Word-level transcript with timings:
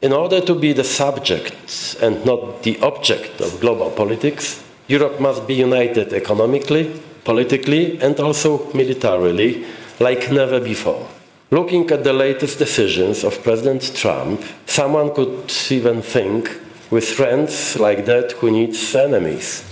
In 0.00 0.12
order 0.12 0.40
to 0.40 0.54
be 0.54 0.72
the 0.72 0.84
subject 0.84 1.96
and 2.00 2.24
not 2.24 2.62
the 2.62 2.78
object 2.82 3.40
of 3.40 3.58
global 3.60 3.90
politics, 3.90 4.62
Europe 4.86 5.18
must 5.18 5.44
be 5.48 5.54
united 5.54 6.12
economically, 6.12 6.88
politically, 7.24 8.00
and 8.00 8.20
also 8.20 8.70
militarily 8.74 9.64
like 9.98 10.30
never 10.30 10.60
before. 10.60 11.04
Looking 11.50 11.90
at 11.90 12.04
the 12.04 12.12
latest 12.12 12.60
decisions 12.60 13.24
of 13.24 13.42
President 13.42 13.92
Trump, 13.96 14.44
someone 14.66 15.12
could 15.12 15.50
even 15.68 16.00
think 16.00 16.48
with 16.90 17.04
friends 17.04 17.76
like 17.80 18.06
that 18.06 18.30
who 18.38 18.52
needs 18.52 18.94
enemies. 18.94 19.64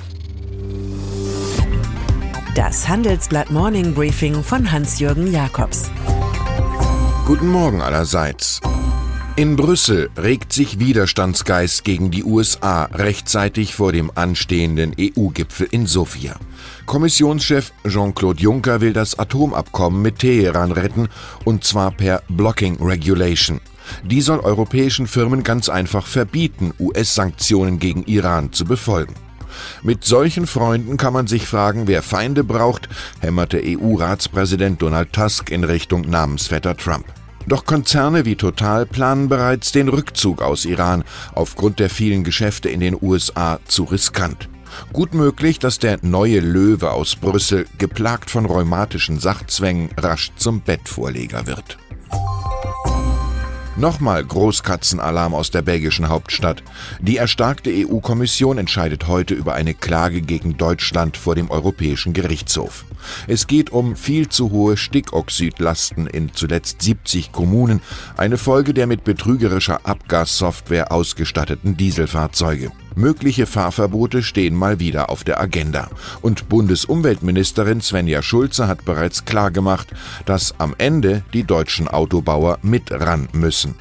Das 2.57 2.89
Handelsblatt 2.89 3.51
Morning 3.51 3.95
Briefing 3.95 4.43
von 4.43 4.73
Hans-Jürgen 4.73 5.33
Jakobs. 5.33 5.89
Guten 7.27 7.47
Morgen 7.47 7.81
allerseits. 7.81 8.61
In 9.39 9.55
Brüssel 9.55 10.09
regt 10.17 10.55
sich 10.55 10.79
Widerstandsgeist 10.79 11.85
gegen 11.85 12.11
die 12.11 12.25
USA 12.25 12.85
rechtzeitig 12.85 13.75
vor 13.75 13.93
dem 13.93 14.11
anstehenden 14.15 14.95
EU-Gipfel 14.99 15.69
in 15.71 15.87
Sofia. 15.87 16.37
Kommissionschef 16.87 17.71
Jean-Claude 17.87 18.41
Juncker 18.41 18.81
will 18.81 18.95
das 18.95 19.19
Atomabkommen 19.19 20.01
mit 20.01 20.21
Teheran 20.21 20.73
retten, 20.73 21.11
und 21.45 21.65
zwar 21.65 21.91
per 21.91 22.23
Blocking 22.31 22.79
Regulation. 22.81 23.61
Die 24.05 24.23
soll 24.23 24.41
europäischen 24.41 25.07
Firmen 25.07 25.43
ganz 25.43 25.69
einfach 25.69 26.07
verbieten, 26.07 26.73
US-Sanktionen 26.81 27.79
gegen 27.79 28.05
Iran 28.05 28.55
zu 28.55 28.65
befolgen. 28.65 29.17
Mit 29.83 30.03
solchen 30.03 30.47
Freunden 30.47 30.97
kann 30.97 31.13
man 31.13 31.27
sich 31.27 31.47
fragen, 31.47 31.87
wer 31.87 32.03
Feinde 32.03 32.43
braucht, 32.43 32.89
hämmerte 33.21 33.61
EU-Ratspräsident 33.63 34.81
Donald 34.81 35.13
Tusk 35.13 35.51
in 35.51 35.63
Richtung 35.63 36.09
Namensvetter 36.09 36.75
Trump. 36.75 37.05
Doch 37.47 37.65
Konzerne 37.65 38.25
wie 38.25 38.35
Total 38.35 38.87
planen 38.87 39.29
bereits 39.29 39.71
den 39.71 39.89
Rückzug 39.89 40.43
aus 40.43 40.65
Iran 40.65 41.05
aufgrund 41.33 41.79
der 41.79 41.91
vielen 41.91 42.25
Geschäfte 42.25 42.69
in 42.69 42.81
den 42.81 42.97
USA 43.01 43.61
zu 43.67 43.85
riskant. 43.85 44.49
Gut 44.93 45.15
möglich, 45.15 45.59
dass 45.59 45.79
der 45.79 45.99
neue 46.03 46.41
Löwe 46.41 46.91
aus 46.91 47.17
Brüssel, 47.17 47.67
geplagt 47.79 48.31
von 48.31 48.47
rheumatischen 48.47 49.21
Sachzwängen, 49.21 49.91
rasch 49.97 50.33
zum 50.37 50.61
Bettvorleger 50.61 51.47
wird. 51.47 51.79
Nochmal 53.77 54.25
Großkatzenalarm 54.25 55.35
aus 55.35 55.51
der 55.51 55.61
belgischen 55.61 56.09
Hauptstadt. 56.09 56.63
Die 57.01 57.19
erstarkte 57.19 57.71
EU-Kommission 57.71 58.57
entscheidet 58.57 59.07
heute 59.07 59.35
über 59.35 59.53
eine 59.53 59.75
Klage 59.75 60.23
gegen 60.23 60.57
Deutschland 60.57 61.19
vor 61.19 61.35
dem 61.35 61.51
Europäischen 61.51 62.15
Gerichtshof. 62.15 62.87
Es 63.27 63.47
geht 63.47 63.71
um 63.71 63.95
viel 63.95 64.31
zu 64.31 64.51
hohe 64.51 64.79
Stickoxidlasten 64.79 66.07
in 66.07 66.33
zuletzt 66.33 66.81
70 66.81 67.33
Kommunen, 67.33 67.83
eine 68.17 68.39
Folge 68.39 68.73
der 68.73 68.87
mit 68.87 69.05
betrügerischer 69.05 69.81
Abgassoftware 69.85 70.91
ausgestatteten 70.91 71.77
Dieselfahrzeuge. 71.77 72.73
Mögliche 72.97 73.47
Fahrverbote 73.47 74.23
stehen 74.23 74.55
mal 74.55 74.81
wieder 74.81 75.11
auf 75.11 75.23
der 75.23 75.39
Agenda. 75.39 75.91
Und 76.23 76.49
Bundesumweltministerin 76.49 77.83
Svenja 77.83 78.23
Schulze 78.23 78.67
hat 78.69 78.87
bereits 78.87 79.27
klargemacht, 79.27 79.89
dass 80.25 80.59
am 80.59 80.75
Ende 80.79 81.23
die 81.35 81.45
deutschen 81.45 81.89
Autobauer 81.89 82.59
mit 82.63 82.91
ran 82.91 83.29
müssen. 83.33 83.75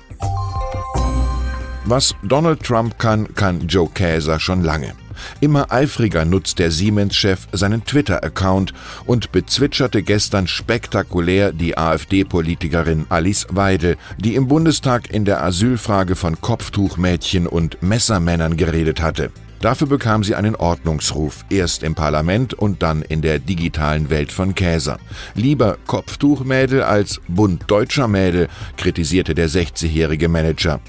Was 1.85 2.13
Donald 2.23 2.61
Trump 2.61 2.99
kann, 2.99 3.33
kann 3.35 3.67
Joe 3.67 3.89
Käser 3.89 4.39
schon 4.39 4.63
lange. 4.63 4.93
Immer 5.41 5.71
eifriger 5.71 6.25
nutzt 6.25 6.59
der 6.59 6.71
Siemens-Chef 6.71 7.47
seinen 7.51 7.85
Twitter-Account 7.85 8.73
und 9.05 9.31
bezwitscherte 9.31 10.03
gestern 10.03 10.47
spektakulär 10.47 11.51
die 11.51 11.77
AfD-Politikerin 11.77 13.05
Alice 13.09 13.47
Weidel, 13.49 13.97
die 14.17 14.35
im 14.35 14.47
Bundestag 14.47 15.11
in 15.11 15.25
der 15.25 15.43
Asylfrage 15.43 16.15
von 16.15 16.39
Kopftuchmädchen 16.41 17.47
und 17.47 17.81
Messermännern 17.81 18.57
geredet 18.57 19.01
hatte. 19.01 19.31
Dafür 19.61 19.87
bekam 19.87 20.23
sie 20.23 20.35
einen 20.35 20.55
Ordnungsruf, 20.55 21.43
erst 21.49 21.81
im 21.81 21.95
Parlament 21.95 22.53
und 22.53 22.83
dann 22.83 23.01
in 23.01 23.21
der 23.21 23.39
digitalen 23.39 24.09
Welt 24.09 24.31
von 24.31 24.53
Käser. 24.53 24.99
Lieber 25.33 25.77
Kopftuchmädel 25.87 26.83
als 26.83 27.19
Bund 27.27 27.63
deutscher 27.67 28.07
Mädel, 28.07 28.47
kritisierte 28.77 29.33
der 29.33 29.49
60-jährige 29.49 30.29
Manager. 30.29 30.81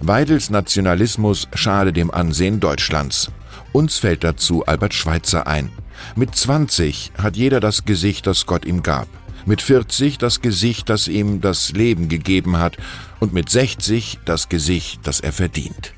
Weidels 0.00 0.50
Nationalismus 0.50 1.48
schade 1.54 1.92
dem 1.92 2.10
Ansehen 2.10 2.60
Deutschlands. 2.60 3.30
Uns 3.72 3.98
fällt 3.98 4.24
dazu 4.24 4.64
Albert 4.66 4.94
Schweitzer 4.94 5.46
ein. 5.46 5.70
Mit 6.16 6.34
20 6.34 7.12
hat 7.18 7.36
jeder 7.36 7.60
das 7.60 7.84
Gesicht, 7.84 8.26
das 8.26 8.46
Gott 8.46 8.64
ihm 8.64 8.82
gab. 8.82 9.08
Mit 9.44 9.62
40 9.62 10.18
das 10.18 10.40
Gesicht, 10.40 10.88
das 10.88 11.08
ihm 11.08 11.40
das 11.40 11.72
Leben 11.72 12.08
gegeben 12.08 12.58
hat. 12.58 12.76
Und 13.20 13.32
mit 13.32 13.48
60 13.48 14.20
das 14.24 14.48
Gesicht, 14.48 15.00
das 15.04 15.20
er 15.20 15.32
verdient. 15.32 15.94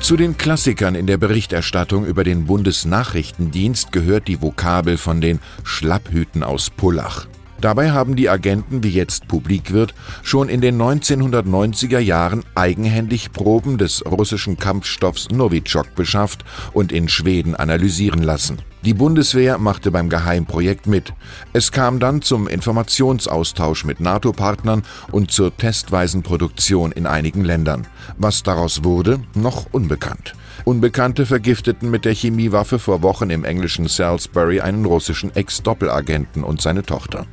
Zu 0.00 0.16
den 0.16 0.36
Klassikern 0.36 0.96
in 0.96 1.06
der 1.06 1.16
Berichterstattung 1.16 2.04
über 2.04 2.24
den 2.24 2.46
Bundesnachrichtendienst 2.46 3.92
gehört 3.92 4.26
die 4.26 4.42
Vokabel 4.42 4.98
von 4.98 5.20
den 5.20 5.38
Schlapphüten 5.62 6.42
aus 6.42 6.70
Pullach. 6.70 7.28
Dabei 7.62 7.92
haben 7.92 8.16
die 8.16 8.28
Agenten, 8.28 8.82
wie 8.82 8.90
jetzt 8.90 9.28
publik 9.28 9.72
wird, 9.72 9.94
schon 10.24 10.48
in 10.48 10.60
den 10.60 10.82
1990er 10.82 12.00
Jahren 12.00 12.44
eigenhändig 12.56 13.30
Proben 13.30 13.78
des 13.78 14.04
russischen 14.04 14.58
Kampfstoffs 14.58 15.30
Novichok 15.30 15.94
beschafft 15.94 16.44
und 16.72 16.90
in 16.90 17.08
Schweden 17.08 17.54
analysieren 17.54 18.24
lassen. 18.24 18.58
Die 18.84 18.94
Bundeswehr 18.94 19.58
machte 19.58 19.92
beim 19.92 20.08
Geheimprojekt 20.08 20.88
mit. 20.88 21.12
Es 21.52 21.70
kam 21.70 22.00
dann 22.00 22.20
zum 22.20 22.48
Informationsaustausch 22.48 23.84
mit 23.84 24.00
NATO-Partnern 24.00 24.82
und 25.12 25.30
zur 25.30 25.56
testweisen 25.56 26.22
Produktion 26.22 26.90
in 26.90 27.06
einigen 27.06 27.44
Ländern. 27.44 27.86
Was 28.18 28.42
daraus 28.42 28.82
wurde, 28.82 29.20
noch 29.34 29.66
unbekannt. 29.70 30.34
Unbekannte 30.64 31.26
vergifteten 31.26 31.90
mit 31.90 32.04
der 32.04 32.14
Chemiewaffe 32.14 32.80
vor 32.80 33.02
Wochen 33.02 33.30
im 33.30 33.44
englischen 33.44 33.86
Salisbury 33.86 34.60
einen 34.60 34.84
russischen 34.84 35.34
Ex-Doppelagenten 35.34 36.42
und 36.42 36.60
seine 36.60 36.82
Tochter. 36.82 37.26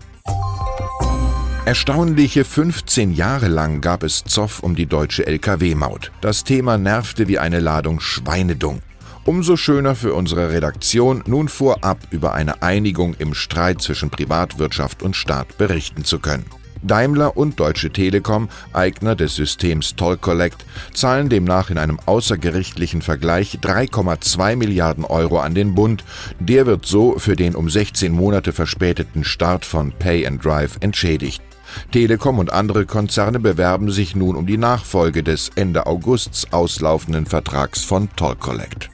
Erstaunliche 1.66 2.46
15 2.46 3.14
Jahre 3.14 3.48
lang 3.48 3.82
gab 3.82 4.04
es 4.04 4.24
Zoff 4.24 4.62
um 4.62 4.76
die 4.76 4.88
deutsche 4.88 5.28
Lkw-Maut. 5.28 6.12
Das 6.22 6.44
Thema 6.44 6.78
nervte 6.78 7.28
wie 7.28 7.38
eine 7.38 7.60
Ladung 7.60 8.00
Schweinedung. 8.00 8.82
Umso 9.30 9.58
schöner 9.58 9.94
für 9.94 10.16
unsere 10.16 10.52
Redaktion, 10.52 11.24
nun 11.28 11.50
vorab 11.50 12.00
über 12.10 12.34
eine 12.34 12.64
Einigung 12.64 13.14
im 13.20 13.36
Streit 13.36 13.80
zwischen 13.80 14.10
Privatwirtschaft 14.10 15.04
und 15.04 15.16
Staat 15.16 15.56
berichten 15.60 16.04
zu 16.04 16.18
können. 16.18 16.48
Daimler 16.82 17.38
und 17.38 17.60
Deutsche 17.60 17.92
Telekom, 17.92 18.50
Eigner 18.74 19.16
des 19.16 19.36
Systems 19.36 19.96
Toll 19.96 20.18
Collect, 20.18 20.66
zahlen 20.96 21.30
demnach 21.30 21.70
in 21.70 21.78
einem 21.78 22.00
außergerichtlichen 22.08 23.04
Vergleich 23.04 23.60
3,2 23.62 24.56
Milliarden 24.56 25.06
Euro 25.06 25.38
an 25.42 25.54
den 25.54 25.76
Bund. 25.76 26.04
Der 26.40 26.66
wird 26.66 26.88
so 26.88 27.20
für 27.20 27.36
den 27.36 27.54
um 27.54 27.70
16 27.70 28.12
Monate 28.12 28.52
verspäteten 28.52 29.24
Start 29.24 29.64
von 29.64 29.92
Pay 29.92 30.26
and 30.26 30.44
Drive 30.44 30.78
entschädigt. 30.80 31.44
Telekom 31.92 32.40
und 32.40 32.52
andere 32.52 32.88
Konzerne 32.88 33.40
bewerben 33.40 33.92
sich 33.92 34.16
nun 34.16 34.36
um 34.36 34.48
die 34.48 34.58
Nachfolge 34.58 35.22
des 35.22 35.52
Ende 35.54 35.86
Augusts 35.86 36.52
auslaufenden 36.52 37.28
Vertrags 37.28 37.84
von 37.84 38.10
Toll 38.16 38.36
Collect. 38.38 38.90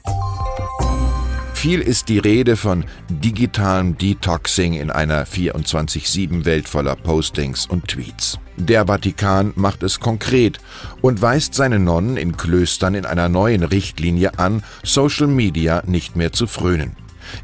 Viel 1.66 1.80
ist 1.80 2.08
die 2.08 2.20
Rede 2.20 2.56
von 2.56 2.84
digitalem 3.08 3.98
Detoxing 3.98 4.74
in 4.74 4.92
einer 4.92 5.26
24-7-Welt 5.26 6.68
voller 6.68 6.94
Postings 6.94 7.66
und 7.66 7.88
Tweets. 7.88 8.38
Der 8.56 8.86
Vatikan 8.86 9.52
macht 9.56 9.82
es 9.82 9.98
konkret 9.98 10.60
und 11.02 11.22
weist 11.22 11.54
seine 11.54 11.80
Nonnen 11.80 12.18
in 12.18 12.36
Klöstern 12.36 12.94
in 12.94 13.04
einer 13.04 13.28
neuen 13.28 13.64
Richtlinie 13.64 14.38
an, 14.38 14.62
Social 14.84 15.26
Media 15.26 15.82
nicht 15.86 16.14
mehr 16.14 16.30
zu 16.30 16.46
frönen. 16.46 16.92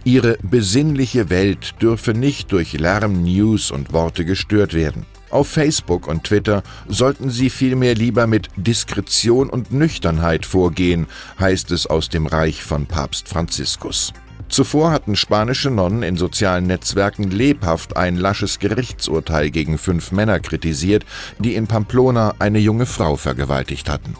Ihre 0.04 0.38
besinnliche 0.40 1.28
Welt 1.28 1.74
dürfe 1.82 2.14
nicht 2.14 2.52
durch 2.52 2.74
Lärm, 2.74 3.24
News 3.24 3.72
und 3.72 3.92
Worte 3.92 4.24
gestört 4.24 4.72
werden. 4.72 5.04
Auf 5.32 5.48
Facebook 5.48 6.08
und 6.08 6.24
Twitter 6.24 6.62
sollten 6.88 7.30
Sie 7.30 7.48
vielmehr 7.48 7.94
lieber 7.94 8.26
mit 8.26 8.48
Diskretion 8.56 9.48
und 9.48 9.72
Nüchternheit 9.72 10.44
vorgehen, 10.44 11.06
heißt 11.40 11.70
es 11.70 11.86
aus 11.86 12.10
dem 12.10 12.26
Reich 12.26 12.62
von 12.62 12.84
Papst 12.84 13.28
Franziskus. 13.28 14.12
Zuvor 14.50 14.90
hatten 14.90 15.16
spanische 15.16 15.70
Nonnen 15.70 16.02
in 16.02 16.18
sozialen 16.18 16.66
Netzwerken 16.66 17.30
lebhaft 17.30 17.96
ein 17.96 18.18
lasches 18.18 18.58
Gerichtsurteil 18.58 19.50
gegen 19.50 19.78
fünf 19.78 20.12
Männer 20.12 20.38
kritisiert, 20.38 21.06
die 21.38 21.54
in 21.54 21.66
Pamplona 21.66 22.34
eine 22.38 22.58
junge 22.58 22.84
Frau 22.84 23.16
vergewaltigt 23.16 23.88
hatten. 23.88 24.14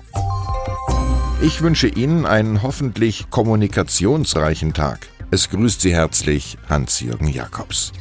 Ich 1.43 1.61
wünsche 1.61 1.89
Ihnen 1.89 2.25
einen 2.25 2.63
hoffentlich 2.63 3.29
kommunikationsreichen 3.29 4.73
Tag. 4.73 5.09
Es 5.31 5.51
grüßt 5.51 5.83
Sie 5.83 5.93
herzlich 5.93 6.57
Hans-Jürgen 6.71 7.29
Jakobs. 7.29 7.93